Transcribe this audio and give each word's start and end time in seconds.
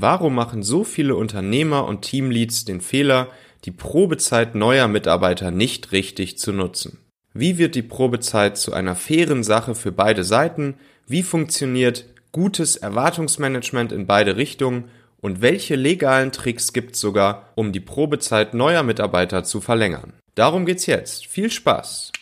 Warum 0.00 0.36
machen 0.36 0.62
so 0.62 0.84
viele 0.84 1.16
Unternehmer 1.16 1.84
und 1.84 2.02
Teamleads 2.02 2.64
den 2.64 2.80
Fehler, 2.80 3.26
die 3.64 3.72
Probezeit 3.72 4.54
neuer 4.54 4.86
Mitarbeiter 4.86 5.50
nicht 5.50 5.90
richtig 5.90 6.38
zu 6.38 6.52
nutzen? 6.52 7.00
Wie 7.34 7.58
wird 7.58 7.74
die 7.74 7.82
Probezeit 7.82 8.56
zu 8.56 8.72
einer 8.72 8.94
fairen 8.94 9.42
Sache 9.42 9.74
für 9.74 9.90
beide 9.90 10.22
Seiten? 10.22 10.74
Wie 11.08 11.24
funktioniert 11.24 12.04
gutes 12.30 12.76
Erwartungsmanagement 12.76 13.90
in 13.90 14.06
beide 14.06 14.36
Richtungen? 14.36 14.84
Und 15.20 15.42
welche 15.42 15.74
legalen 15.74 16.30
Tricks 16.30 16.72
gibt 16.72 16.94
es 16.94 17.00
sogar, 17.00 17.48
um 17.56 17.72
die 17.72 17.80
Probezeit 17.80 18.54
neuer 18.54 18.84
Mitarbeiter 18.84 19.42
zu 19.42 19.60
verlängern? 19.60 20.12
Darum 20.36 20.64
geht's 20.64 20.86
jetzt. 20.86 21.26
Viel 21.26 21.50
Spaß! 21.50 22.12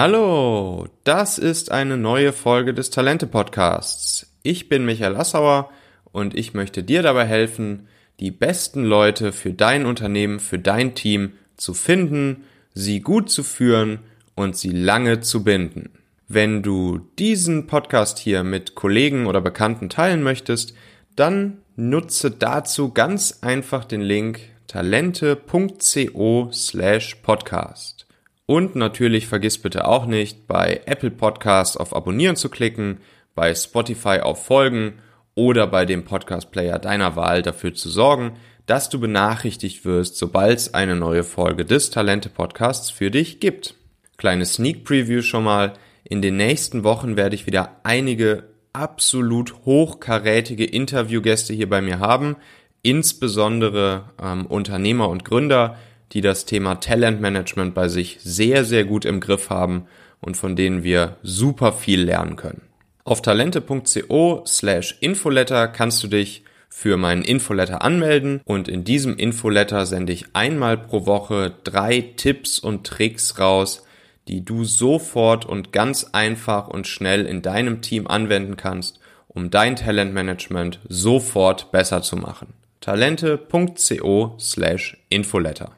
Hallo, 0.00 0.86
das 1.02 1.38
ist 1.38 1.72
eine 1.72 1.96
neue 1.96 2.32
Folge 2.32 2.72
des 2.72 2.90
Talente 2.90 3.26
Podcasts. 3.26 4.32
Ich 4.44 4.68
bin 4.68 4.84
Michael 4.84 5.16
Assauer 5.16 5.70
und 6.12 6.36
ich 6.36 6.54
möchte 6.54 6.84
dir 6.84 7.02
dabei 7.02 7.24
helfen, 7.24 7.88
die 8.20 8.30
besten 8.30 8.84
Leute 8.84 9.32
für 9.32 9.52
dein 9.52 9.86
Unternehmen, 9.86 10.38
für 10.38 10.60
dein 10.60 10.94
Team 10.94 11.32
zu 11.56 11.74
finden, 11.74 12.44
sie 12.74 13.00
gut 13.00 13.28
zu 13.28 13.42
führen 13.42 13.98
und 14.36 14.56
sie 14.56 14.70
lange 14.70 15.18
zu 15.18 15.42
binden. 15.42 15.90
Wenn 16.28 16.62
du 16.62 17.00
diesen 17.18 17.66
Podcast 17.66 18.20
hier 18.20 18.44
mit 18.44 18.76
Kollegen 18.76 19.26
oder 19.26 19.40
Bekannten 19.40 19.88
teilen 19.88 20.22
möchtest, 20.22 20.74
dann 21.16 21.58
nutze 21.74 22.30
dazu 22.30 22.92
ganz 22.92 23.40
einfach 23.40 23.84
den 23.84 24.02
Link 24.02 24.42
talente.co 24.68 26.50
slash 26.52 27.16
podcast. 27.16 28.07
Und 28.50 28.76
natürlich 28.76 29.26
vergiss 29.26 29.58
bitte 29.58 29.86
auch 29.86 30.06
nicht, 30.06 30.46
bei 30.46 30.80
Apple 30.86 31.10
Podcasts 31.10 31.76
auf 31.76 31.94
Abonnieren 31.94 32.34
zu 32.34 32.48
klicken, 32.48 32.96
bei 33.34 33.54
Spotify 33.54 34.20
auf 34.20 34.46
Folgen 34.46 34.94
oder 35.34 35.66
bei 35.66 35.84
dem 35.84 36.06
Podcast 36.06 36.50
Player 36.50 36.78
deiner 36.78 37.14
Wahl 37.14 37.42
dafür 37.42 37.74
zu 37.74 37.90
sorgen, 37.90 38.38
dass 38.64 38.88
du 38.88 38.98
benachrichtigt 39.00 39.84
wirst, 39.84 40.16
sobald 40.16 40.56
es 40.56 40.72
eine 40.72 40.96
neue 40.96 41.24
Folge 41.24 41.66
des 41.66 41.90
Talente 41.90 42.30
Podcasts 42.30 42.88
für 42.88 43.10
dich 43.10 43.38
gibt. 43.38 43.74
Kleine 44.16 44.46
Sneak 44.46 44.82
Preview 44.82 45.20
schon 45.20 45.44
mal. 45.44 45.74
In 46.04 46.22
den 46.22 46.38
nächsten 46.38 46.84
Wochen 46.84 47.18
werde 47.18 47.34
ich 47.34 47.46
wieder 47.46 47.76
einige 47.82 48.44
absolut 48.72 49.66
hochkarätige 49.66 50.64
Interviewgäste 50.64 51.52
hier 51.52 51.68
bei 51.68 51.82
mir 51.82 51.98
haben, 51.98 52.36
insbesondere 52.80 54.04
ähm, 54.18 54.46
Unternehmer 54.46 55.10
und 55.10 55.26
Gründer, 55.26 55.76
die 56.12 56.20
das 56.20 56.44
Thema 56.44 56.76
Talentmanagement 56.76 57.74
bei 57.74 57.88
sich 57.88 58.18
sehr, 58.20 58.64
sehr 58.64 58.84
gut 58.84 59.04
im 59.04 59.20
Griff 59.20 59.50
haben 59.50 59.86
und 60.20 60.36
von 60.36 60.56
denen 60.56 60.82
wir 60.82 61.16
super 61.22 61.72
viel 61.72 62.02
lernen 62.02 62.36
können. 62.36 62.62
Auf 63.04 63.22
talente.co 63.22 64.42
slash 64.46 64.96
Infoletter 65.00 65.68
kannst 65.68 66.02
du 66.02 66.08
dich 66.08 66.44
für 66.68 66.96
meinen 66.96 67.22
Infoletter 67.22 67.82
anmelden 67.82 68.40
und 68.44 68.68
in 68.68 68.84
diesem 68.84 69.16
Infoletter 69.16 69.86
sende 69.86 70.12
ich 70.12 70.26
einmal 70.34 70.76
pro 70.76 71.06
Woche 71.06 71.54
drei 71.64 72.12
Tipps 72.16 72.58
und 72.58 72.86
Tricks 72.86 73.38
raus, 73.38 73.84
die 74.28 74.44
du 74.44 74.64
sofort 74.64 75.46
und 75.46 75.72
ganz 75.72 76.10
einfach 76.12 76.68
und 76.68 76.86
schnell 76.86 77.24
in 77.24 77.40
deinem 77.40 77.80
Team 77.80 78.06
anwenden 78.06 78.56
kannst, 78.56 79.00
um 79.28 79.50
dein 79.50 79.76
Talentmanagement 79.76 80.80
sofort 80.88 81.72
besser 81.72 82.02
zu 82.02 82.16
machen. 82.16 82.52
talente.co 82.80 84.36
slash 84.38 84.98
Infoletter. 85.08 85.77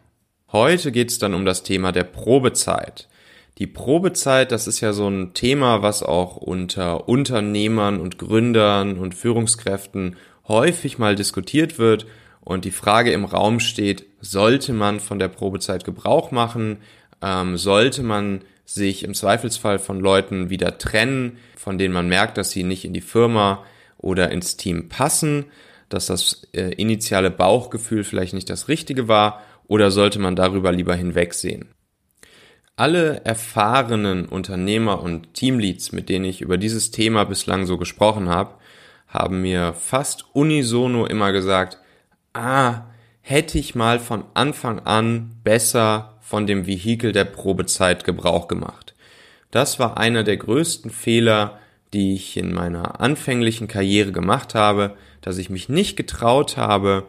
Heute 0.52 0.90
geht 0.90 1.10
es 1.10 1.18
dann 1.18 1.34
um 1.34 1.44
das 1.44 1.62
Thema 1.62 1.92
der 1.92 2.02
Probezeit. 2.02 3.08
Die 3.58 3.68
Probezeit, 3.68 4.50
das 4.50 4.66
ist 4.66 4.80
ja 4.80 4.92
so 4.92 5.06
ein 5.06 5.32
Thema, 5.32 5.82
was 5.82 6.02
auch 6.02 6.36
unter 6.36 7.08
Unternehmern 7.08 8.00
und 8.00 8.18
Gründern 8.18 8.98
und 8.98 9.14
Führungskräften 9.14 10.16
häufig 10.48 10.98
mal 10.98 11.14
diskutiert 11.14 11.78
wird 11.78 12.06
und 12.40 12.64
die 12.64 12.72
Frage 12.72 13.12
im 13.12 13.26
Raum 13.26 13.60
steht, 13.60 14.06
sollte 14.20 14.72
man 14.72 14.98
von 14.98 15.20
der 15.20 15.28
Probezeit 15.28 15.84
Gebrauch 15.84 16.32
machen? 16.32 16.78
Ähm, 17.22 17.56
sollte 17.56 18.02
man 18.02 18.40
sich 18.64 19.04
im 19.04 19.14
Zweifelsfall 19.14 19.78
von 19.78 20.00
Leuten 20.00 20.50
wieder 20.50 20.78
trennen, 20.78 21.38
von 21.56 21.78
denen 21.78 21.94
man 21.94 22.08
merkt, 22.08 22.38
dass 22.38 22.50
sie 22.50 22.64
nicht 22.64 22.84
in 22.84 22.92
die 22.92 23.02
Firma 23.02 23.62
oder 23.98 24.30
ins 24.30 24.56
Team 24.56 24.88
passen, 24.88 25.44
dass 25.90 26.06
das 26.06 26.48
äh, 26.52 26.72
initiale 26.72 27.30
Bauchgefühl 27.30 28.02
vielleicht 28.02 28.32
nicht 28.32 28.50
das 28.50 28.68
Richtige 28.68 29.06
war 29.06 29.42
oder 29.70 29.92
sollte 29.92 30.18
man 30.18 30.34
darüber 30.34 30.72
lieber 30.72 30.96
hinwegsehen? 30.96 31.68
Alle 32.74 33.24
erfahrenen 33.24 34.26
Unternehmer 34.26 35.00
und 35.00 35.32
Teamleads, 35.34 35.92
mit 35.92 36.08
denen 36.08 36.24
ich 36.24 36.40
über 36.40 36.58
dieses 36.58 36.90
Thema 36.90 37.22
bislang 37.22 37.66
so 37.66 37.78
gesprochen 37.78 38.28
habe, 38.28 38.56
haben 39.06 39.42
mir 39.42 39.72
fast 39.74 40.24
unisono 40.32 41.06
immer 41.06 41.30
gesagt, 41.30 41.78
ah, 42.32 42.86
hätte 43.20 43.58
ich 43.58 43.76
mal 43.76 44.00
von 44.00 44.24
Anfang 44.34 44.80
an 44.80 45.36
besser 45.44 46.18
von 46.20 46.48
dem 46.48 46.66
Vehikel 46.66 47.12
der 47.12 47.24
Probezeit 47.24 48.02
Gebrauch 48.02 48.48
gemacht. 48.48 48.96
Das 49.52 49.78
war 49.78 49.98
einer 49.98 50.24
der 50.24 50.38
größten 50.38 50.90
Fehler, 50.90 51.60
die 51.92 52.14
ich 52.14 52.36
in 52.36 52.52
meiner 52.52 53.00
anfänglichen 53.00 53.68
Karriere 53.68 54.10
gemacht 54.10 54.56
habe, 54.56 54.96
dass 55.20 55.38
ich 55.38 55.48
mich 55.48 55.68
nicht 55.68 55.96
getraut 55.96 56.56
habe, 56.56 57.06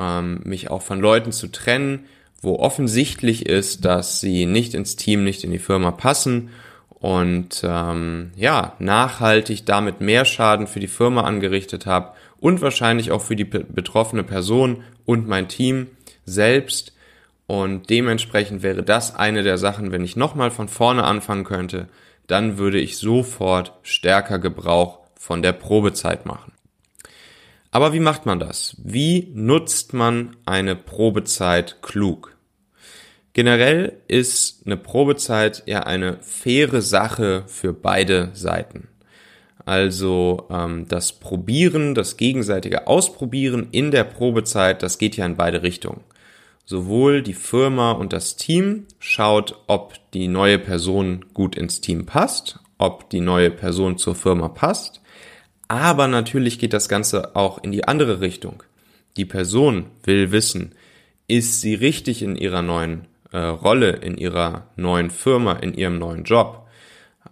ähm, 0.00 0.40
mich 0.44 0.70
auch 0.70 0.82
von 0.82 1.00
Leuten 1.00 1.32
zu 1.32 1.48
trennen, 1.48 2.06
wo 2.42 2.56
offensichtlich 2.58 3.46
ist, 3.46 3.84
dass 3.84 4.20
sie 4.20 4.46
nicht 4.46 4.74
ins 4.74 4.96
Team, 4.96 5.24
nicht 5.24 5.44
in 5.44 5.50
die 5.50 5.58
Firma 5.58 5.90
passen 5.90 6.50
und 6.88 7.62
ähm, 7.64 8.32
ja, 8.36 8.74
nachhaltig 8.78 9.66
damit 9.66 10.00
mehr 10.00 10.24
Schaden 10.24 10.66
für 10.66 10.80
die 10.80 10.86
Firma 10.88 11.22
angerichtet 11.22 11.86
habe 11.86 12.12
und 12.38 12.62
wahrscheinlich 12.62 13.10
auch 13.10 13.22
für 13.22 13.36
die 13.36 13.44
betroffene 13.44 14.24
Person 14.24 14.82
und 15.04 15.28
mein 15.28 15.48
Team 15.48 15.88
selbst. 16.24 16.94
Und 17.46 17.90
dementsprechend 17.90 18.62
wäre 18.62 18.82
das 18.82 19.14
eine 19.16 19.42
der 19.42 19.58
Sachen, 19.58 19.92
wenn 19.92 20.04
ich 20.04 20.16
nochmal 20.16 20.50
von 20.50 20.68
vorne 20.68 21.04
anfangen 21.04 21.44
könnte, 21.44 21.88
dann 22.26 22.58
würde 22.58 22.78
ich 22.78 22.96
sofort 22.96 23.72
stärker 23.82 24.38
Gebrauch 24.38 25.00
von 25.16 25.42
der 25.42 25.52
Probezeit 25.52 26.26
machen. 26.26 26.49
Aber 27.70 27.92
wie 27.92 28.00
macht 28.00 28.26
man 28.26 28.40
das? 28.40 28.76
Wie 28.82 29.30
nutzt 29.34 29.94
man 29.94 30.36
eine 30.44 30.74
Probezeit 30.74 31.82
klug? 31.82 32.36
Generell 33.32 33.98
ist 34.08 34.66
eine 34.66 34.76
Probezeit 34.76 35.62
ja 35.66 35.84
eine 35.84 36.18
faire 36.20 36.82
Sache 36.82 37.44
für 37.46 37.72
beide 37.72 38.30
Seiten. 38.34 38.88
Also 39.64 40.48
ähm, 40.50 40.86
das 40.88 41.12
Probieren, 41.12 41.94
das 41.94 42.16
gegenseitige 42.16 42.88
Ausprobieren 42.88 43.68
in 43.70 43.92
der 43.92 44.02
Probezeit, 44.02 44.82
das 44.82 44.98
geht 44.98 45.16
ja 45.16 45.24
in 45.26 45.36
beide 45.36 45.62
Richtungen. 45.62 46.00
Sowohl 46.64 47.22
die 47.22 47.34
Firma 47.34 47.92
und 47.92 48.12
das 48.12 48.36
Team 48.36 48.86
schaut, 48.98 49.58
ob 49.68 49.94
die 50.12 50.26
neue 50.26 50.58
Person 50.58 51.24
gut 51.34 51.56
ins 51.56 51.80
Team 51.80 52.06
passt, 52.06 52.58
ob 52.78 53.10
die 53.10 53.20
neue 53.20 53.50
Person 53.50 53.96
zur 53.96 54.16
Firma 54.16 54.48
passt, 54.48 55.00
aber 55.70 56.08
natürlich 56.08 56.58
geht 56.58 56.72
das 56.72 56.88
Ganze 56.88 57.36
auch 57.36 57.62
in 57.62 57.70
die 57.70 57.84
andere 57.84 58.20
Richtung. 58.20 58.64
Die 59.16 59.24
Person 59.24 59.86
will 60.02 60.32
wissen, 60.32 60.72
ist 61.28 61.60
sie 61.60 61.74
richtig 61.74 62.22
in 62.22 62.34
ihrer 62.34 62.60
neuen 62.60 63.06
äh, 63.30 63.38
Rolle, 63.38 63.90
in 63.90 64.16
ihrer 64.16 64.66
neuen 64.74 65.10
Firma, 65.10 65.52
in 65.52 65.72
ihrem 65.72 66.00
neuen 66.00 66.24
Job? 66.24 66.66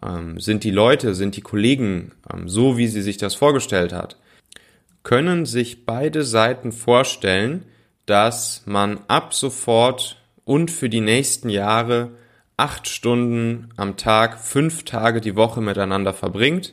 Ähm, 0.07 0.39
sind 0.39 0.63
die 0.63 0.71
Leute, 0.71 1.17
sind 1.17 1.35
die 1.35 1.41
Kollegen 1.41 2.13
ähm, 2.33 2.49
so, 2.49 2.79
wie 2.79 2.87
sie 2.87 3.03
sich 3.03 3.17
das 3.17 3.35
vorgestellt 3.35 3.93
hat? 3.93 4.17
Können 5.03 5.45
sich 5.45 5.85
beide 5.85 6.23
Seiten 6.23 6.71
vorstellen, 6.71 7.65
dass 8.07 8.63
man 8.67 9.01
ab 9.09 9.35
sofort 9.35 10.23
und 10.45 10.71
für 10.71 10.89
die 10.89 11.01
nächsten 11.01 11.49
Jahre 11.49 12.13
acht 12.57 12.87
Stunden 12.87 13.71
am 13.77 13.97
Tag, 13.97 14.39
fünf 14.39 14.85
Tage 14.85 15.21
die 15.21 15.35
Woche 15.35 15.61
miteinander 15.61 16.15
verbringt 16.15 16.73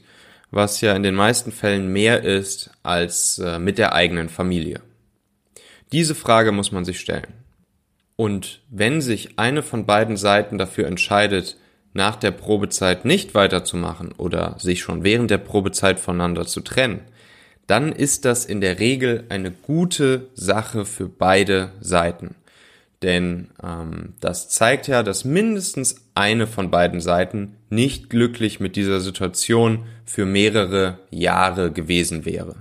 was 0.55 0.79
ja 0.79 0.95
in 0.95 1.03
den 1.03 1.15
meisten 1.15 1.51
Fällen 1.51 1.91
mehr 1.91 2.23
ist 2.23 2.71
als 2.81 3.39
äh, 3.39 3.59
mit 3.59 3.77
der 3.77 3.93
eigenen 3.93 4.29
Familie. 4.29 4.79
Diese 5.91 6.15
Frage 6.15 6.53
muss 6.53 6.71
man 6.71 6.85
sich 6.85 7.01
stellen. 7.01 7.33
Und 8.15 8.61
wenn 8.69 9.01
sich 9.01 9.37
eine 9.37 9.63
von 9.63 9.85
beiden 9.85 10.15
Seiten 10.15 10.57
dafür 10.57 10.87
entscheidet, 10.87 11.57
nach 11.93 12.15
der 12.15 12.31
Probezeit 12.31 13.03
nicht 13.03 13.35
weiterzumachen 13.35 14.13
oder 14.13 14.55
sich 14.57 14.79
schon 14.79 15.03
während 15.03 15.29
der 15.29 15.39
Probezeit 15.39 15.99
voneinander 15.99 16.45
zu 16.45 16.61
trennen, 16.61 17.01
dann 17.67 17.91
ist 17.91 18.23
das 18.23 18.45
in 18.45 18.61
der 18.61 18.79
Regel 18.79 19.25
eine 19.27 19.51
gute 19.51 20.29
Sache 20.35 20.85
für 20.85 21.09
beide 21.09 21.71
Seiten. 21.81 22.35
Denn 23.05 23.49
ähm, 23.63 24.13
das 24.19 24.49
zeigt 24.49 24.87
ja, 24.87 25.03
dass 25.03 25.25
mindestens 25.25 26.07
eine 26.15 26.47
von 26.47 26.71
beiden 26.71 27.01
Seiten 27.01 27.57
nicht 27.69 28.09
glücklich 28.09 28.59
mit 28.59 28.75
dieser 28.75 28.99
Situation 28.99 29.85
für 30.05 30.25
mehrere 30.25 30.97
Jahre 31.11 31.71
gewesen 31.71 32.25
wäre. 32.25 32.55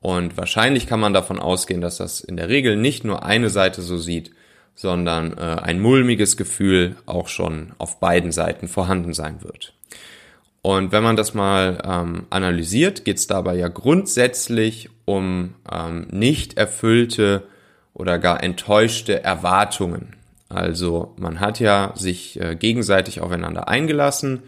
Und 0.00 0.36
wahrscheinlich 0.36 0.86
kann 0.86 1.00
man 1.00 1.14
davon 1.14 1.38
ausgehen, 1.38 1.80
dass 1.80 1.96
das 1.96 2.20
in 2.20 2.36
der 2.36 2.50
Regel 2.50 2.76
nicht 2.76 3.04
nur 3.04 3.24
eine 3.24 3.48
Seite 3.48 3.80
so 3.80 3.96
sieht, 3.96 4.32
sondern 4.74 5.32
äh, 5.38 5.40
ein 5.40 5.80
mulmiges 5.80 6.36
Gefühl 6.36 6.96
auch 7.06 7.28
schon 7.28 7.72
auf 7.78 8.00
beiden 8.00 8.32
Seiten 8.32 8.68
vorhanden 8.68 9.14
sein 9.14 9.42
wird. 9.42 9.72
Und 10.60 10.92
wenn 10.92 11.02
man 11.02 11.16
das 11.16 11.32
mal 11.32 11.82
ähm, 11.82 12.26
analysiert, 12.28 13.06
geht 13.06 13.16
es 13.16 13.26
dabei 13.26 13.56
ja 13.56 13.68
grundsätzlich 13.68 14.90
um 15.06 15.54
ähm, 15.72 16.06
nicht 16.10 16.58
erfüllte 16.58 17.44
oder 17.98 18.18
gar 18.18 18.42
enttäuschte 18.42 19.22
Erwartungen. 19.22 20.14
Also 20.48 21.14
man 21.18 21.40
hat 21.40 21.60
ja 21.60 21.92
sich 21.94 22.40
äh, 22.40 22.56
gegenseitig 22.56 23.20
aufeinander 23.20 23.68
eingelassen, 23.68 24.44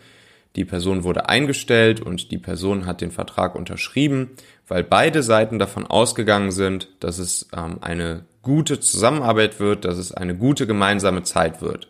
die 0.57 0.65
Person 0.65 1.05
wurde 1.05 1.29
eingestellt 1.29 2.01
und 2.01 2.33
die 2.33 2.39
Person 2.39 2.87
hat 2.87 3.01
den 3.01 3.13
Vertrag 3.13 3.55
unterschrieben, 3.55 4.31
weil 4.67 4.83
beide 4.83 5.23
Seiten 5.23 5.59
davon 5.59 5.87
ausgegangen 5.87 6.51
sind, 6.51 6.89
dass 7.01 7.19
es 7.19 7.49
ähm, 7.57 7.79
eine 7.83 8.25
gute 8.43 8.81
Zusammenarbeit 8.81 9.61
wird, 9.61 9.85
dass 9.85 9.99
es 9.99 10.13
eine 10.13 10.35
gute 10.35 10.67
gemeinsame 10.67 11.23
Zeit 11.23 11.61
wird. 11.61 11.89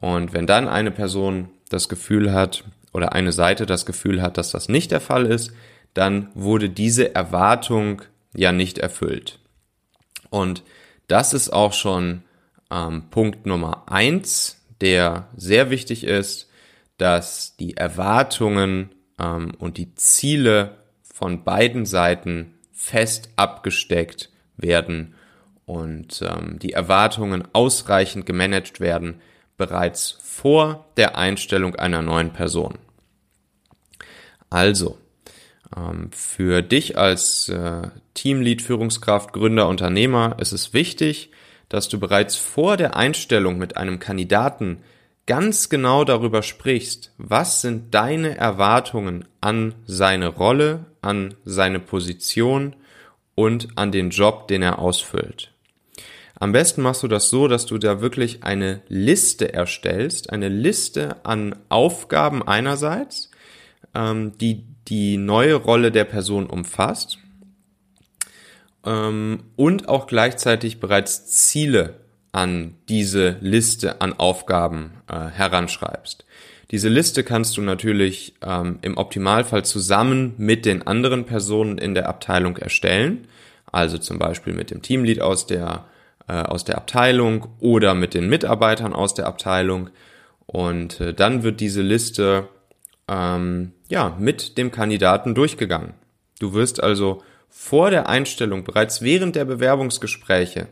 Und 0.00 0.32
wenn 0.32 0.46
dann 0.46 0.68
eine 0.68 0.90
Person 0.90 1.50
das 1.68 1.88
Gefühl 1.88 2.32
hat 2.32 2.64
oder 2.92 3.12
eine 3.12 3.32
Seite 3.32 3.66
das 3.66 3.84
Gefühl 3.84 4.22
hat, 4.22 4.38
dass 4.38 4.50
das 4.50 4.68
nicht 4.68 4.90
der 4.90 5.00
Fall 5.00 5.26
ist, 5.26 5.52
dann 5.94 6.30
wurde 6.34 6.70
diese 6.70 7.14
Erwartung 7.14 8.02
ja 8.34 8.52
nicht 8.52 8.78
erfüllt. 8.78 9.38
Und 10.30 10.62
das 11.06 11.34
ist 11.34 11.50
auch 11.50 11.72
schon 11.72 12.22
ähm, 12.70 13.10
Punkt 13.10 13.46
Nummer 13.46 13.84
eins, 13.86 14.64
der 14.80 15.28
sehr 15.36 15.70
wichtig 15.70 16.04
ist, 16.04 16.48
dass 16.98 17.56
die 17.56 17.76
Erwartungen 17.76 18.90
ähm, 19.18 19.52
und 19.58 19.78
die 19.78 19.94
Ziele 19.94 20.78
von 21.02 21.44
beiden 21.44 21.86
Seiten 21.86 22.54
fest 22.72 23.30
abgesteckt 23.36 24.30
werden 24.56 25.14
und 25.64 26.22
ähm, 26.22 26.58
die 26.58 26.72
Erwartungen 26.72 27.46
ausreichend 27.52 28.26
gemanagt 28.26 28.80
werden, 28.80 29.20
bereits 29.56 30.18
vor 30.22 30.86
der 30.96 31.18
Einstellung 31.18 31.74
einer 31.74 32.02
neuen 32.02 32.32
Person. 32.32 32.78
Also, 34.50 34.98
für 36.12 36.62
dich 36.62 36.96
als 36.96 37.48
äh, 37.48 37.88
Teamlead, 38.14 38.62
Führungskraft, 38.62 39.32
Gründer, 39.32 39.68
Unternehmer 39.68 40.36
ist 40.38 40.52
es 40.52 40.72
wichtig, 40.72 41.30
dass 41.68 41.88
du 41.88 42.00
bereits 42.00 42.36
vor 42.36 42.76
der 42.76 42.96
Einstellung 42.96 43.58
mit 43.58 43.76
einem 43.76 43.98
Kandidaten 43.98 44.78
ganz 45.26 45.68
genau 45.68 46.04
darüber 46.04 46.42
sprichst, 46.42 47.12
was 47.18 47.60
sind 47.60 47.94
deine 47.94 48.38
Erwartungen 48.38 49.26
an 49.42 49.74
seine 49.86 50.28
Rolle, 50.28 50.86
an 51.02 51.34
seine 51.44 51.80
Position 51.80 52.74
und 53.34 53.68
an 53.76 53.92
den 53.92 54.08
Job, 54.08 54.48
den 54.48 54.62
er 54.62 54.78
ausfüllt. 54.78 55.52
Am 56.40 56.52
besten 56.52 56.82
machst 56.82 57.02
du 57.02 57.08
das 57.08 57.28
so, 57.28 57.46
dass 57.46 57.66
du 57.66 57.78
da 57.78 58.00
wirklich 58.00 58.42
eine 58.42 58.80
Liste 58.88 59.52
erstellst, 59.52 60.32
eine 60.32 60.48
Liste 60.48 61.16
an 61.24 61.56
Aufgaben 61.68 62.46
einerseits, 62.46 63.30
ähm, 63.94 64.36
die 64.38 64.64
die 64.88 65.18
neue 65.18 65.54
Rolle 65.54 65.92
der 65.92 66.04
Person 66.04 66.46
umfasst 66.46 67.18
ähm, 68.84 69.44
und 69.56 69.88
auch 69.88 70.06
gleichzeitig 70.06 70.80
bereits 70.80 71.26
Ziele 71.26 72.00
an 72.32 72.74
diese 72.88 73.36
Liste 73.40 74.00
an 74.00 74.12
Aufgaben 74.12 74.92
äh, 75.10 75.28
heranschreibst. 75.28 76.24
Diese 76.70 76.88
Liste 76.88 77.24
kannst 77.24 77.56
du 77.56 77.62
natürlich 77.62 78.34
ähm, 78.42 78.78
im 78.82 78.98
Optimalfall 78.98 79.64
zusammen 79.64 80.34
mit 80.36 80.66
den 80.66 80.86
anderen 80.86 81.24
Personen 81.24 81.78
in 81.78 81.94
der 81.94 82.08
Abteilung 82.08 82.56
erstellen, 82.58 83.26
also 83.70 83.98
zum 83.98 84.18
Beispiel 84.18 84.52
mit 84.52 84.70
dem 84.70 84.82
Teamlead 84.82 85.20
aus 85.20 85.46
der 85.46 85.84
äh, 86.28 86.42
aus 86.42 86.64
der 86.64 86.76
Abteilung 86.76 87.48
oder 87.58 87.94
mit 87.94 88.12
den 88.12 88.28
Mitarbeitern 88.28 88.92
aus 88.92 89.14
der 89.14 89.26
Abteilung 89.26 89.88
und 90.46 91.00
äh, 91.00 91.14
dann 91.14 91.42
wird 91.42 91.60
diese 91.60 91.82
Liste 91.82 92.48
ähm, 93.08 93.72
ja, 93.88 94.16
mit 94.18 94.58
dem 94.58 94.70
Kandidaten 94.70 95.34
durchgegangen. 95.34 95.94
Du 96.38 96.54
wirst 96.54 96.82
also 96.82 97.22
vor 97.48 97.90
der 97.90 98.08
Einstellung, 98.08 98.64
bereits 98.64 99.02
während 99.02 99.34
der 99.34 99.44
Bewerbungsgespräche, 99.44 100.68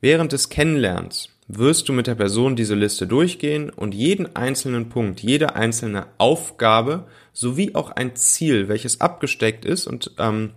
während 0.00 0.32
des 0.32 0.48
Kennenlernens, 0.48 1.28
wirst 1.48 1.88
du 1.88 1.92
mit 1.92 2.06
der 2.06 2.14
Person 2.14 2.56
diese 2.56 2.74
Liste 2.74 3.06
durchgehen 3.06 3.70
und 3.70 3.94
jeden 3.94 4.36
einzelnen 4.36 4.90
Punkt, 4.90 5.20
jede 5.20 5.56
einzelne 5.56 6.06
Aufgabe 6.18 7.06
sowie 7.32 7.74
auch 7.74 7.90
ein 7.90 8.16
Ziel, 8.16 8.68
welches 8.68 9.00
abgesteckt 9.00 9.64
ist 9.64 9.86
und 9.86 10.12
ähm, 10.18 10.52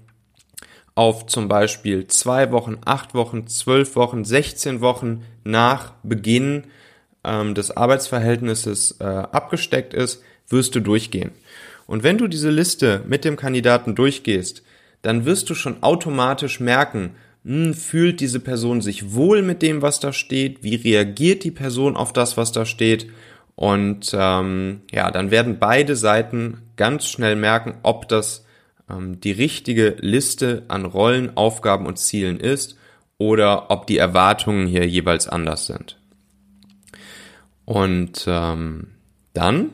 auf 0.94 1.26
zum 1.28 1.48
Beispiel 1.48 2.08
zwei 2.08 2.52
Wochen, 2.52 2.78
acht 2.84 3.14
Wochen, 3.14 3.48
zwölf 3.48 3.96
Wochen, 3.96 4.26
16 4.26 4.82
Wochen 4.82 5.24
nach 5.46 5.94
Beginn 6.04 6.66
ähm, 7.24 7.56
des 7.56 7.72
Arbeitsverhältnisses 7.72 8.98
äh, 9.00 9.06
abgesteckt 9.06 9.94
ist, 9.94 10.22
wirst 10.52 10.76
du 10.76 10.80
durchgehen. 10.80 11.32
Und 11.88 12.04
wenn 12.04 12.18
du 12.18 12.28
diese 12.28 12.50
Liste 12.50 13.04
mit 13.08 13.26
dem 13.26 13.36
Kandidaten 13.36 13.96
durchgehst, 13.96 14.64
dann 15.02 15.26
wirst 15.26 15.50
du 15.50 15.56
schon 15.56 15.82
automatisch 15.84 16.60
merken, 16.60 17.12
hm, 17.44 17.74
fühlt 17.74 18.20
diese 18.20 18.40
Person 18.40 18.82
sich 18.82 19.14
wohl 19.14 19.42
mit 19.42 19.62
dem, 19.62 19.82
was 19.82 20.00
da 20.00 20.14
steht, 20.14 20.64
wie 20.64 20.76
reagiert 20.76 21.44
die 21.44 21.52
Person 21.52 21.98
auf 21.98 22.14
das, 22.14 22.38
was 22.38 22.52
da 22.52 22.66
steht. 22.66 23.08
Und 23.56 24.16
ähm, 24.18 24.82
ja, 24.92 25.12
dann 25.12 25.32
werden 25.32 25.58
beide 25.60 25.96
Seiten 25.96 26.60
ganz 26.78 27.08
schnell 27.08 27.36
merken, 27.36 27.76
ob 27.84 28.08
das 28.08 28.46
ähm, 28.90 29.20
die 29.20 29.32
richtige 29.32 29.98
Liste 30.00 30.64
an 30.68 30.86
Rollen, 30.86 31.36
Aufgaben 31.36 31.86
und 31.86 31.98
Zielen 31.98 32.40
ist 32.40 32.78
oder 33.18 33.70
ob 33.70 33.88
die 33.88 33.98
Erwartungen 33.98 34.68
hier 34.68 34.88
jeweils 34.88 35.28
anders 35.28 35.66
sind. 35.66 36.00
Und 37.66 38.26
ähm, 38.28 38.88
dann 39.34 39.70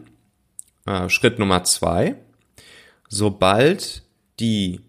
äh, 0.87 1.09
Schritt 1.09 1.37
Nummer 1.37 1.63
zwei. 1.63 2.15
Sobald 3.09 4.03
die 4.39 4.81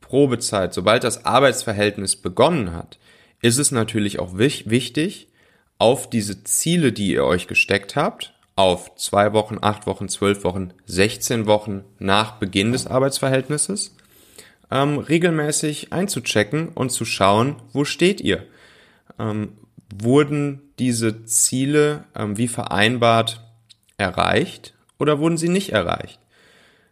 Probezeit, 0.00 0.72
sobald 0.72 1.02
das 1.02 1.24
Arbeitsverhältnis 1.24 2.16
begonnen 2.16 2.72
hat, 2.72 2.98
ist 3.42 3.58
es 3.58 3.72
natürlich 3.72 4.18
auch 4.18 4.38
wichtig, 4.38 5.28
auf 5.78 6.08
diese 6.08 6.44
Ziele, 6.44 6.92
die 6.92 7.12
ihr 7.12 7.24
euch 7.24 7.48
gesteckt 7.48 7.96
habt, 7.96 8.32
auf 8.54 8.94
zwei 8.96 9.32
Wochen, 9.34 9.58
acht 9.60 9.86
Wochen, 9.86 10.08
zwölf 10.08 10.42
Wochen, 10.44 10.72
16 10.86 11.46
Wochen 11.46 11.84
nach 11.98 12.38
Beginn 12.38 12.72
des 12.72 12.86
Arbeitsverhältnisses, 12.86 13.94
ähm, 14.70 14.98
regelmäßig 14.98 15.92
einzuchecken 15.92 16.68
und 16.68 16.90
zu 16.90 17.04
schauen, 17.04 17.56
wo 17.72 17.84
steht 17.84 18.20
ihr? 18.20 18.44
Ähm, 19.18 19.52
wurden 19.94 20.62
diese 20.78 21.24
Ziele 21.24 22.04
ähm, 22.16 22.38
wie 22.38 22.48
vereinbart 22.48 23.44
erreicht? 23.98 24.75
Oder 24.98 25.18
wurden 25.18 25.36
sie 25.36 25.48
nicht 25.48 25.70
erreicht? 25.70 26.20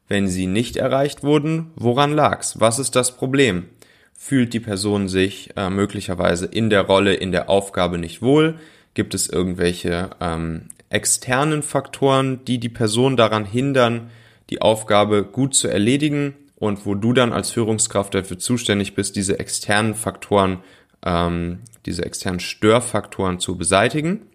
Wenn 0.08 0.28
sie 0.28 0.46
nicht 0.46 0.76
erreicht 0.76 1.23
wurden, 1.23 1.73
woran 1.76 2.12
lag's? 2.12 2.61
Was 2.61 2.78
ist 2.78 2.94
das 2.94 3.16
Problem? 3.16 3.66
Fühlt 4.12 4.52
die 4.52 4.61
Person 4.61 5.08
sich 5.08 5.50
äh, 5.56 5.70
möglicherweise 5.70 6.46
in 6.46 6.70
der 6.70 6.82
Rolle, 6.82 7.14
in 7.14 7.32
der 7.32 7.49
Aufgabe 7.49 7.99
nicht 7.99 8.23
wohl? 8.23 8.58
Gibt 8.92 9.14
es 9.14 9.28
irgendwelche 9.28 10.11
ähm, 10.20 10.68
externen 10.88 11.62
Faktoren, 11.62 12.44
die 12.44 12.58
die 12.58 12.68
Person 12.68 13.16
daran 13.16 13.44
hindern, 13.44 14.11
die 14.50 14.62
Aufgabe 14.62 15.25
gut 15.25 15.54
zu 15.54 15.68
erledigen 15.68 16.34
und 16.56 16.87
wo 16.87 16.94
du 16.94 17.12
dann 17.12 17.32
als 17.32 17.50
Führungskraft 17.50 18.14
dafür 18.14 18.38
zuständig 18.38 18.94
bist, 18.94 19.16
diese 19.16 19.38
externen 19.38 19.94
Faktoren, 19.94 20.61
ähm, 21.04 21.61
diese 21.87 22.04
externen 22.04 22.40
Störfaktoren 22.40 23.40
zu 23.40 23.56
beseitigen? 23.56 24.26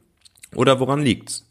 Oder 0.55 0.79
woran 0.79 1.01
liegt's? 1.01 1.48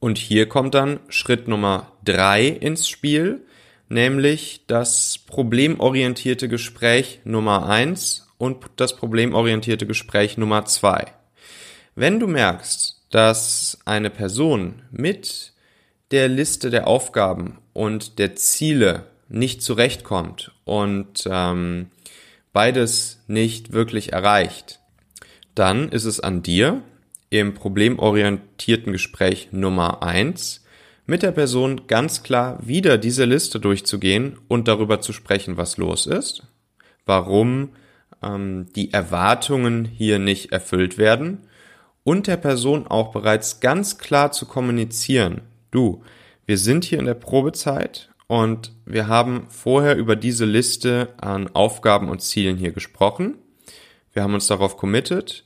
Und 0.00 0.18
hier 0.18 0.48
kommt 0.48 0.74
dann 0.74 1.00
Schritt 1.08 1.46
Nummer 1.46 1.92
drei 2.04 2.46
ins 2.46 2.88
Spiel, 2.88 3.46
nämlich 3.88 4.62
das 4.66 5.18
problemorientierte 5.18 6.48
Gespräch 6.48 7.20
Nummer 7.24 7.68
eins 7.68 8.26
und 8.38 8.64
das 8.76 8.96
problemorientierte 8.96 9.86
Gespräch 9.86 10.38
Nummer 10.38 10.64
zwei. 10.64 11.12
Wenn 11.94 12.18
du 12.18 12.26
merkst, 12.26 13.02
dass 13.10 13.78
eine 13.84 14.08
Person 14.08 14.82
mit 14.90 15.52
der 16.10 16.28
Liste 16.28 16.70
der 16.70 16.86
Aufgaben 16.86 17.58
und 17.74 18.18
der 18.18 18.36
Ziele 18.36 19.04
nicht 19.28 19.62
zurechtkommt 19.62 20.52
und 20.64 21.28
ähm, 21.30 21.90
beides 22.52 23.22
nicht 23.26 23.72
wirklich 23.72 24.12
erreicht, 24.12 24.80
dann 25.54 25.90
ist 25.90 26.04
es 26.04 26.20
an 26.20 26.42
dir, 26.42 26.82
im 27.30 27.54
problemorientierten 27.54 28.92
Gespräch 28.92 29.48
Nummer 29.52 30.02
eins 30.02 30.64
mit 31.06 31.22
der 31.22 31.32
Person 31.32 31.86
ganz 31.86 32.22
klar 32.22 32.58
wieder 32.62 32.98
diese 32.98 33.24
Liste 33.24 33.58
durchzugehen 33.58 34.38
und 34.48 34.68
darüber 34.68 35.00
zu 35.00 35.12
sprechen, 35.12 35.56
was 35.56 35.76
los 35.76 36.06
ist, 36.06 36.42
warum 37.06 37.70
ähm, 38.22 38.66
die 38.74 38.92
Erwartungen 38.92 39.84
hier 39.84 40.18
nicht 40.18 40.52
erfüllt 40.52 40.98
werden 40.98 41.38
und 42.04 42.26
der 42.26 42.36
Person 42.36 42.86
auch 42.86 43.12
bereits 43.12 43.60
ganz 43.60 43.98
klar 43.98 44.32
zu 44.32 44.46
kommunizieren, 44.46 45.42
du, 45.70 46.02
wir 46.46 46.58
sind 46.58 46.84
hier 46.84 46.98
in 46.98 47.06
der 47.06 47.14
Probezeit 47.14 48.10
und 48.26 48.72
wir 48.84 49.06
haben 49.06 49.46
vorher 49.50 49.96
über 49.96 50.16
diese 50.16 50.44
Liste 50.44 51.14
an 51.16 51.48
Aufgaben 51.54 52.08
und 52.08 52.22
Zielen 52.22 52.56
hier 52.56 52.72
gesprochen. 52.72 53.36
Wir 54.12 54.22
haben 54.22 54.34
uns 54.34 54.46
darauf 54.46 54.76
committed 54.76 55.44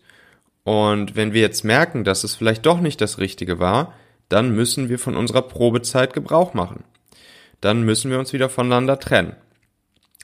Und 0.64 1.14
wenn 1.14 1.32
wir 1.32 1.42
jetzt 1.42 1.64
merken, 1.64 2.04
dass 2.04 2.24
es 2.24 2.34
vielleicht 2.34 2.66
doch 2.66 2.80
nicht 2.80 3.00
das 3.00 3.18
Richtige 3.18 3.58
war, 3.58 3.94
dann 4.28 4.54
müssen 4.54 4.88
wir 4.88 4.98
von 4.98 5.16
unserer 5.16 5.42
Probezeit 5.42 6.14
Gebrauch 6.14 6.54
machen. 6.54 6.84
Dann 7.60 7.82
müssen 7.82 8.10
wir 8.10 8.18
uns 8.18 8.32
wieder 8.32 8.48
voneinander 8.48 8.98
trennen. 8.98 9.36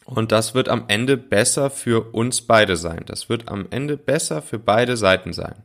Und 0.04 0.32
das 0.32 0.54
wird 0.54 0.68
am 0.68 0.84
Ende 0.88 1.16
besser 1.16 1.70
für 1.70 2.12
uns 2.14 2.42
beide 2.42 2.76
sein. 2.76 3.02
Das 3.06 3.28
wird 3.28 3.48
am 3.48 3.66
Ende 3.70 3.96
besser 3.96 4.42
für 4.42 4.58
beide 4.58 4.96
Seiten 4.96 5.32
sein. 5.32 5.62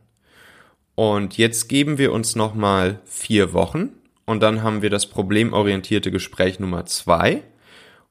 Und 0.94 1.36
jetzt 1.36 1.68
geben 1.68 1.98
wir 1.98 2.12
uns 2.12 2.36
nochmal 2.36 3.00
vier 3.04 3.52
Wochen 3.52 3.90
und 4.24 4.42
dann 4.42 4.62
haben 4.62 4.82
wir 4.82 4.90
das 4.90 5.06
problemorientierte 5.06 6.10
Gespräch 6.10 6.58
Nummer 6.58 6.86
zwei. 6.86 7.42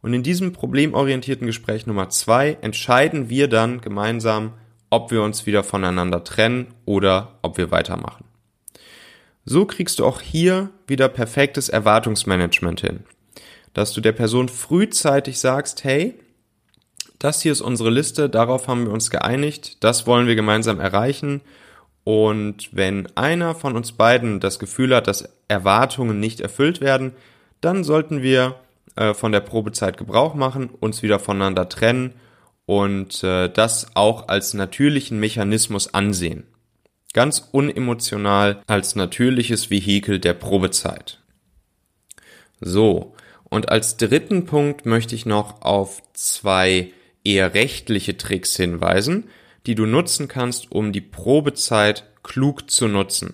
Und 0.01 0.13
in 0.13 0.23
diesem 0.23 0.53
problemorientierten 0.53 1.47
Gespräch 1.47 1.87
Nummer 1.87 2.09
zwei 2.09 2.57
entscheiden 2.61 3.29
wir 3.29 3.47
dann 3.47 3.81
gemeinsam, 3.81 4.53
ob 4.95 5.11
wir 5.11 5.21
uns 5.23 5.45
wieder 5.45 5.61
voneinander 5.65 6.23
trennen 6.23 6.67
oder 6.85 7.33
ob 7.41 7.57
wir 7.57 7.69
weitermachen. 7.69 8.23
So 9.43 9.65
kriegst 9.65 9.99
du 9.99 10.05
auch 10.05 10.21
hier 10.21 10.69
wieder 10.87 11.09
perfektes 11.09 11.67
Erwartungsmanagement 11.67 12.79
hin. 12.79 13.03
Dass 13.73 13.91
du 13.91 13.99
der 13.99 14.13
Person 14.13 14.47
frühzeitig 14.47 15.37
sagst, 15.37 15.83
hey, 15.83 16.13
das 17.19 17.41
hier 17.41 17.51
ist 17.51 17.59
unsere 17.59 17.89
Liste, 17.89 18.29
darauf 18.29 18.69
haben 18.69 18.85
wir 18.85 18.93
uns 18.93 19.09
geeinigt, 19.09 19.83
das 19.83 20.07
wollen 20.07 20.27
wir 20.27 20.35
gemeinsam 20.35 20.79
erreichen. 20.79 21.41
Und 22.05 22.69
wenn 22.71 23.13
einer 23.17 23.53
von 23.53 23.75
uns 23.75 23.91
beiden 23.91 24.39
das 24.39 24.59
Gefühl 24.59 24.95
hat, 24.95 25.07
dass 25.07 25.27
Erwartungen 25.49 26.21
nicht 26.21 26.39
erfüllt 26.39 26.79
werden, 26.79 27.11
dann 27.59 27.83
sollten 27.83 28.21
wir 28.21 28.55
äh, 28.95 29.13
von 29.13 29.33
der 29.33 29.41
Probezeit 29.41 29.97
Gebrauch 29.97 30.35
machen, 30.35 30.69
uns 30.79 31.03
wieder 31.03 31.19
voneinander 31.19 31.67
trennen 31.67 32.13
und 32.65 33.23
äh, 33.23 33.49
das 33.49 33.95
auch 33.95 34.27
als 34.27 34.53
natürlichen 34.53 35.19
Mechanismus 35.19 35.93
ansehen. 35.93 36.45
Ganz 37.13 37.47
unemotional 37.51 38.61
als 38.67 38.95
natürliches 38.95 39.69
Vehikel 39.69 40.19
der 40.19 40.33
Probezeit. 40.33 41.21
So, 42.59 43.15
und 43.45 43.69
als 43.69 43.97
dritten 43.97 44.45
Punkt 44.45 44.85
möchte 44.85 45.15
ich 45.15 45.25
noch 45.25 45.61
auf 45.61 46.01
zwei 46.13 46.91
eher 47.23 47.53
rechtliche 47.53 48.17
Tricks 48.17 48.55
hinweisen, 48.55 49.29
die 49.65 49.75
du 49.75 49.85
nutzen 49.85 50.27
kannst, 50.27 50.71
um 50.71 50.91
die 50.91 51.01
Probezeit 51.01 52.05
klug 52.23 52.69
zu 52.69 52.87
nutzen. 52.87 53.33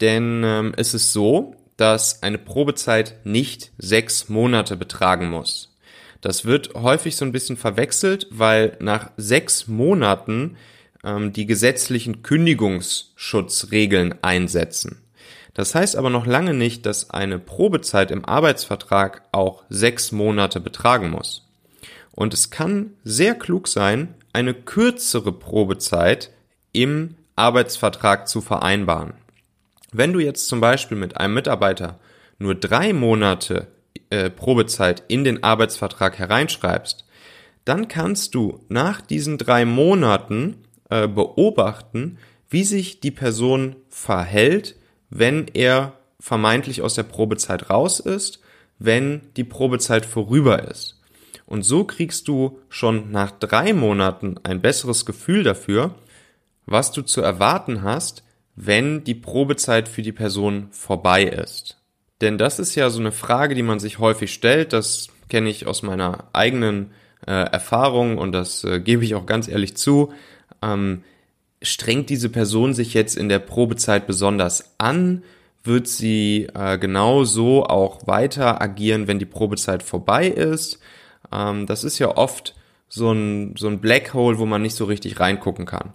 Denn 0.00 0.42
ähm, 0.44 0.72
es 0.76 0.94
ist 0.94 1.12
so, 1.12 1.54
dass 1.76 2.22
eine 2.22 2.38
Probezeit 2.38 3.16
nicht 3.24 3.72
sechs 3.78 4.28
Monate 4.28 4.76
betragen 4.76 5.30
muss. 5.30 5.76
Das 6.20 6.44
wird 6.44 6.74
häufig 6.74 7.16
so 7.16 7.24
ein 7.24 7.32
bisschen 7.32 7.56
verwechselt, 7.56 8.26
weil 8.30 8.76
nach 8.80 9.10
sechs 9.16 9.68
Monaten 9.68 10.56
ähm, 11.04 11.32
die 11.32 11.46
gesetzlichen 11.46 12.22
Kündigungsschutzregeln 12.22 14.14
einsetzen. 14.22 15.02
Das 15.54 15.74
heißt 15.74 15.96
aber 15.96 16.10
noch 16.10 16.26
lange 16.26 16.54
nicht, 16.54 16.86
dass 16.86 17.10
eine 17.10 17.38
Probezeit 17.38 18.10
im 18.10 18.24
Arbeitsvertrag 18.24 19.22
auch 19.32 19.64
sechs 19.68 20.12
Monate 20.12 20.60
betragen 20.60 21.10
muss. 21.10 21.48
Und 22.12 22.34
es 22.34 22.50
kann 22.50 22.92
sehr 23.04 23.34
klug 23.34 23.68
sein, 23.68 24.14
eine 24.32 24.54
kürzere 24.54 25.32
Probezeit 25.32 26.30
im 26.72 27.16
Arbeitsvertrag 27.36 28.28
zu 28.28 28.40
vereinbaren. 28.40 29.14
Wenn 29.92 30.12
du 30.12 30.20
jetzt 30.20 30.48
zum 30.48 30.60
Beispiel 30.60 30.96
mit 30.96 31.16
einem 31.16 31.34
Mitarbeiter 31.34 31.98
nur 32.38 32.54
drei 32.54 32.92
Monate 32.92 33.68
äh, 34.10 34.30
Probezeit 34.30 35.02
in 35.08 35.24
den 35.24 35.42
Arbeitsvertrag 35.42 36.18
hereinschreibst, 36.18 37.04
dann 37.64 37.88
kannst 37.88 38.34
du 38.34 38.64
nach 38.68 39.00
diesen 39.00 39.38
drei 39.38 39.64
Monaten 39.64 40.64
äh, 40.88 41.06
beobachten, 41.06 42.18
wie 42.48 42.64
sich 42.64 43.00
die 43.00 43.10
Person 43.10 43.76
verhält, 43.88 44.76
wenn 45.10 45.48
er 45.52 45.92
vermeintlich 46.20 46.82
aus 46.82 46.94
der 46.94 47.02
Probezeit 47.02 47.70
raus 47.70 48.00
ist, 48.00 48.40
wenn 48.78 49.22
die 49.36 49.44
Probezeit 49.44 50.06
vorüber 50.06 50.68
ist. 50.70 51.00
Und 51.46 51.62
so 51.62 51.84
kriegst 51.84 52.28
du 52.28 52.58
schon 52.68 53.10
nach 53.10 53.30
drei 53.30 53.72
Monaten 53.72 54.36
ein 54.42 54.60
besseres 54.60 55.06
Gefühl 55.06 55.42
dafür, 55.42 55.94
was 56.66 56.92
du 56.92 57.02
zu 57.02 57.20
erwarten 57.22 57.82
hast, 57.82 58.22
wenn 58.54 59.04
die 59.04 59.14
Probezeit 59.14 59.88
für 59.88 60.02
die 60.02 60.12
Person 60.12 60.68
vorbei 60.70 61.24
ist. 61.24 61.78
Denn 62.20 62.38
das 62.38 62.58
ist 62.58 62.74
ja 62.74 62.90
so 62.90 63.00
eine 63.00 63.12
Frage, 63.12 63.54
die 63.54 63.62
man 63.62 63.78
sich 63.78 63.98
häufig 63.98 64.32
stellt. 64.32 64.72
Das 64.72 65.08
kenne 65.28 65.50
ich 65.50 65.66
aus 65.66 65.82
meiner 65.82 66.24
eigenen 66.32 66.92
äh, 67.26 67.32
Erfahrung 67.32 68.18
und 68.18 68.32
das 68.32 68.64
äh, 68.64 68.80
gebe 68.80 69.04
ich 69.04 69.14
auch 69.14 69.26
ganz 69.26 69.48
ehrlich 69.48 69.76
zu. 69.76 70.12
Ähm, 70.62 71.02
strengt 71.62 72.10
diese 72.10 72.28
Person 72.28 72.74
sich 72.74 72.94
jetzt 72.94 73.16
in 73.16 73.28
der 73.28 73.38
Probezeit 73.38 74.06
besonders 74.06 74.74
an? 74.78 75.22
Wird 75.64 75.88
sie 75.88 76.48
äh, 76.54 76.78
genau 76.78 77.24
so 77.24 77.64
auch 77.64 78.06
weiter 78.06 78.60
agieren, 78.62 79.06
wenn 79.06 79.18
die 79.18 79.26
Probezeit 79.26 79.82
vorbei 79.82 80.28
ist? 80.28 80.78
Ähm, 81.32 81.66
das 81.66 81.84
ist 81.84 81.98
ja 81.98 82.16
oft 82.16 82.54
so 82.88 83.12
ein, 83.12 83.54
so 83.56 83.68
ein 83.68 83.80
Black 83.80 84.14
Hole, 84.14 84.38
wo 84.38 84.46
man 84.46 84.62
nicht 84.62 84.76
so 84.76 84.86
richtig 84.86 85.20
reingucken 85.20 85.66
kann. 85.66 85.92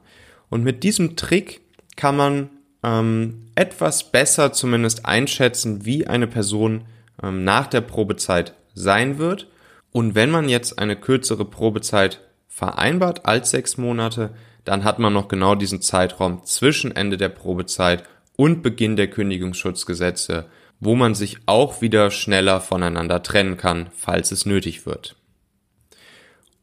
Und 0.49 0.63
mit 0.63 0.83
diesem 0.83 1.15
Trick 1.15 1.61
kann 1.95 2.15
man 2.15 2.49
ähm, 2.83 3.45
etwas 3.55 4.11
besser 4.11 4.53
zumindest 4.53 5.05
einschätzen, 5.05 5.85
wie 5.85 6.07
eine 6.07 6.27
Person 6.27 6.85
ähm, 7.21 7.43
nach 7.43 7.67
der 7.67 7.81
Probezeit 7.81 8.53
sein 8.73 9.17
wird. 9.17 9.47
Und 9.91 10.15
wenn 10.15 10.31
man 10.31 10.49
jetzt 10.49 10.79
eine 10.79 10.95
kürzere 10.95 11.45
Probezeit 11.45 12.21
vereinbart 12.47 13.25
als 13.25 13.51
sechs 13.51 13.77
Monate, 13.77 14.33
dann 14.65 14.83
hat 14.83 14.99
man 14.99 15.13
noch 15.13 15.27
genau 15.27 15.55
diesen 15.55 15.81
Zeitraum 15.81 16.43
zwischen 16.45 16.95
Ende 16.95 17.17
der 17.17 17.29
Probezeit 17.29 18.03
und 18.35 18.61
Beginn 18.61 18.95
der 18.95 19.09
Kündigungsschutzgesetze, 19.09 20.45
wo 20.79 20.95
man 20.95 21.15
sich 21.15 21.37
auch 21.45 21.81
wieder 21.81 22.11
schneller 22.11 22.61
voneinander 22.61 23.23
trennen 23.23 23.57
kann, 23.57 23.89
falls 23.95 24.31
es 24.31 24.45
nötig 24.45 24.85
wird. 24.85 25.15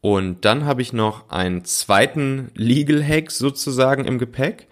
Und 0.01 0.45
dann 0.45 0.65
habe 0.65 0.81
ich 0.81 0.93
noch 0.93 1.29
einen 1.29 1.63
zweiten 1.63 2.49
Legal 2.55 3.03
Hack 3.03 3.31
sozusagen 3.31 4.05
im 4.05 4.17
Gepäck, 4.17 4.67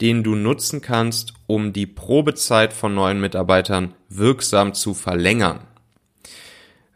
den 0.00 0.22
du 0.22 0.34
nutzen 0.34 0.80
kannst, 0.80 1.34
um 1.46 1.72
die 1.72 1.86
Probezeit 1.86 2.72
von 2.72 2.94
neuen 2.94 3.20
Mitarbeitern 3.20 3.94
wirksam 4.08 4.74
zu 4.74 4.94
verlängern. 4.94 5.60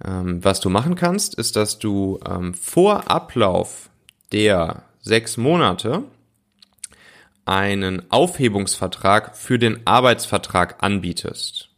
Ähm, 0.05 0.43
was 0.43 0.61
du 0.61 0.71
machen 0.71 0.95
kannst, 0.95 1.35
ist, 1.35 1.57
dass 1.57 1.79
du 1.79 2.19
ähm, 2.29 2.55
vor 2.55 3.11
Ablauf 3.11 3.91
der 4.33 4.85
sechs 5.01 5.37
Monate 5.37 6.05
einen 7.45 8.11
Aufhebungsvertrag 8.11 9.37
für 9.37 9.59
den 9.59 9.87
Arbeitsvertrag 9.87 10.83
anbietest. 10.83 11.69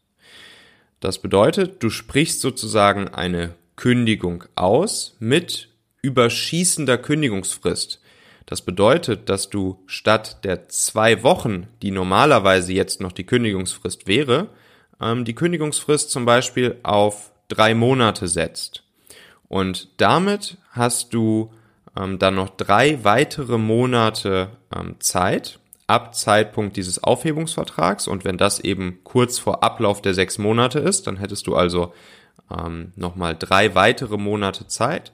Das 1.00 1.18
bedeutet, 1.18 1.82
du 1.82 1.90
sprichst 1.90 2.40
sozusagen 2.40 3.08
eine 3.08 3.54
Kündigung 3.74 4.44
aus 4.54 5.16
mit 5.18 5.68
überschießender 6.02 6.98
Kündigungsfrist. 6.98 8.00
Das 8.46 8.62
bedeutet, 8.62 9.28
dass 9.28 9.50
du 9.50 9.82
statt 9.86 10.44
der 10.44 10.68
zwei 10.68 11.24
Wochen, 11.24 11.66
die 11.82 11.90
normalerweise 11.90 12.72
jetzt 12.72 13.00
noch 13.00 13.10
die 13.10 13.26
Kündigungsfrist 13.26 14.06
wäre, 14.06 14.48
ähm, 15.00 15.24
die 15.24 15.34
Kündigungsfrist 15.34 16.10
zum 16.10 16.24
Beispiel 16.24 16.78
auf 16.84 17.32
drei 17.48 17.74
Monate 17.74 18.28
setzt. 18.28 18.84
Und 19.48 19.88
damit 20.00 20.58
hast 20.70 21.12
du 21.12 21.52
ähm, 21.96 22.20
dann 22.20 22.36
noch 22.36 22.50
drei 22.50 23.02
weitere 23.04 23.58
Monate 23.58 24.50
ähm, 24.74 24.94
Zeit 25.00 25.58
ab 25.88 26.14
Zeitpunkt 26.14 26.76
dieses 26.76 27.02
Aufhebungsvertrags. 27.02 28.06
Und 28.06 28.24
wenn 28.24 28.38
das 28.38 28.60
eben 28.60 29.00
kurz 29.02 29.40
vor 29.40 29.64
Ablauf 29.64 30.02
der 30.02 30.14
sechs 30.14 30.38
Monate 30.38 30.78
ist, 30.78 31.06
dann 31.06 31.16
hättest 31.16 31.46
du 31.46 31.54
also 31.54 31.92
nochmal 32.94 33.34
drei 33.36 33.74
weitere 33.74 34.16
Monate 34.16 34.68
Zeit 34.68 35.10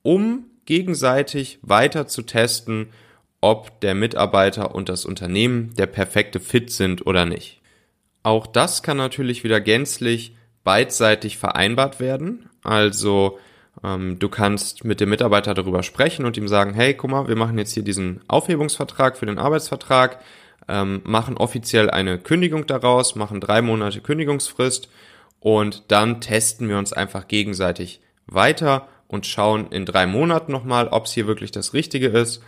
um 0.00 0.46
gegenseitig 0.66 1.58
weiter 1.62 2.06
zu 2.06 2.22
testen, 2.22 2.88
ob 3.40 3.80
der 3.80 3.94
Mitarbeiter 3.94 4.74
und 4.74 4.88
das 4.88 5.04
Unternehmen 5.04 5.74
der 5.76 5.86
perfekte 5.86 6.40
Fit 6.40 6.70
sind 6.70 7.06
oder 7.06 7.26
nicht. 7.26 7.60
Auch 8.22 8.46
das 8.46 8.82
kann 8.82 8.96
natürlich 8.96 9.42
wieder 9.42 9.60
gänzlich 9.60 10.36
beidseitig 10.64 11.38
vereinbart 11.38 11.98
werden. 11.98 12.48
Also 12.62 13.38
ähm, 13.82 14.18
du 14.18 14.28
kannst 14.28 14.84
mit 14.84 15.00
dem 15.00 15.08
Mitarbeiter 15.08 15.54
darüber 15.54 15.82
sprechen 15.82 16.24
und 16.24 16.36
ihm 16.36 16.46
sagen, 16.46 16.72
hey, 16.74 16.94
guck 16.94 17.10
mal, 17.10 17.28
wir 17.28 17.36
machen 17.36 17.58
jetzt 17.58 17.72
hier 17.72 17.82
diesen 17.82 18.20
Aufhebungsvertrag 18.28 19.16
für 19.16 19.26
den 19.26 19.38
Arbeitsvertrag, 19.38 20.20
ähm, 20.68 21.00
machen 21.04 21.36
offiziell 21.36 21.90
eine 21.90 22.18
Kündigung 22.18 22.66
daraus, 22.66 23.16
machen 23.16 23.40
drei 23.40 23.60
Monate 23.60 24.00
Kündigungsfrist 24.00 24.88
und 25.40 25.84
dann 25.88 26.20
testen 26.20 26.68
wir 26.68 26.78
uns 26.78 26.92
einfach 26.92 27.26
gegenseitig 27.26 28.00
weiter 28.26 28.86
und 29.12 29.26
schauen 29.26 29.66
in 29.70 29.84
drei 29.84 30.06
Monaten 30.06 30.50
nochmal, 30.52 30.88
ob 30.88 31.04
es 31.04 31.12
hier 31.12 31.26
wirklich 31.26 31.50
das 31.50 31.74
Richtige 31.74 32.08
ist. 32.08 32.42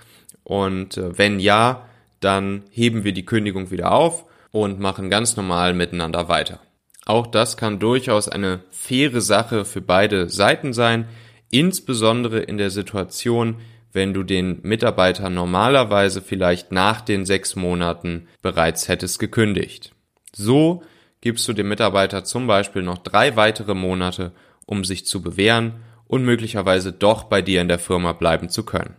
Und 0.44 0.97
äh, 0.97 1.16
wenn 1.16 1.38
ja, 1.38 1.87
dann 2.21 2.62
heben 2.71 3.04
wir 3.04 3.12
die 3.12 3.26
Kündigung 3.26 3.71
wieder 3.71 3.92
auf 3.92 4.25
und 4.50 4.80
machen 4.80 5.11
ganz 5.11 5.37
normal 5.37 5.75
miteinander 5.75 6.28
weiter. 6.28 6.61
Auch 7.04 7.26
das 7.26 7.59
kann 7.59 7.80
durchaus 7.80 8.30
eine 8.30 8.61
faire 8.71 9.21
Sache 9.21 9.66
für 9.66 9.83
beide 9.83 10.30
Seiten 10.30 10.73
sein, 10.73 11.06
insbesondere 11.50 12.40
in 12.40 12.56
der 12.56 12.71
Situation, 12.71 13.56
wenn 13.92 14.14
du 14.14 14.23
den 14.23 14.61
Mitarbeiter 14.62 15.28
normalerweise 15.28 16.23
vielleicht 16.23 16.73
nach 16.73 17.02
den 17.02 17.26
sechs 17.26 17.56
Monaten 17.56 18.26
bereits 18.40 18.88
hättest 18.88 19.18
gekündigt. 19.18 19.92
So 20.33 20.83
gibst 21.21 21.47
du 21.47 21.52
dem 21.52 21.68
Mitarbeiter 21.68 22.25
zum 22.25 22.47
Beispiel 22.47 22.83
noch 22.83 22.99
drei 22.99 23.37
weitere 23.37 23.75
Monate, 23.75 24.33
um 24.64 24.83
sich 24.83 25.04
zu 25.04 25.21
bewähren 25.21 25.84
und 26.07 26.25
möglicherweise 26.25 26.93
doch 26.93 27.25
bei 27.25 27.43
dir 27.43 27.61
in 27.61 27.69
der 27.69 27.79
Firma 27.79 28.13
bleiben 28.13 28.49
zu 28.49 28.65
können. 28.65 28.97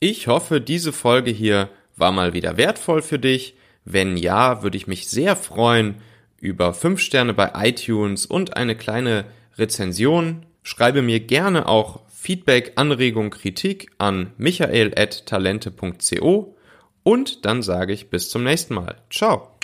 Ich 0.00 0.28
hoffe, 0.28 0.60
diese 0.60 0.92
Folge 0.92 1.30
hier 1.30 1.70
war 1.96 2.12
mal 2.12 2.32
wieder 2.32 2.56
wertvoll 2.56 3.02
für 3.02 3.18
dich. 3.18 3.56
Wenn 3.84 4.16
ja, 4.16 4.62
würde 4.62 4.76
ich 4.76 4.86
mich 4.86 5.08
sehr 5.08 5.34
freuen 5.34 5.96
über 6.40 6.72
fünf 6.72 7.00
Sterne 7.00 7.34
bei 7.34 7.50
iTunes 7.54 8.26
und 8.26 8.56
eine 8.56 8.76
kleine 8.76 9.24
Rezension. 9.56 10.46
Schreibe 10.62 11.02
mir 11.02 11.18
gerne 11.20 11.66
auch 11.66 12.00
Feedback, 12.08 12.72
Anregung, 12.76 13.30
Kritik 13.30 13.90
an 13.98 14.32
michael.talente.co 14.36 16.56
und 17.02 17.44
dann 17.44 17.62
sage 17.62 17.92
ich 17.92 18.10
bis 18.10 18.28
zum 18.28 18.44
nächsten 18.44 18.74
Mal. 18.74 18.96
Ciao. 19.10 19.57